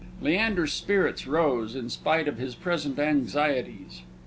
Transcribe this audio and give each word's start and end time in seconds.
Leander's 0.19 0.73
spirits 0.73 1.27
rose, 1.27 1.75
in 1.75 1.87
spite 1.87 2.27
of 2.27 2.39
his 2.39 2.55
present 2.55 2.97
anxieties. 2.97 4.01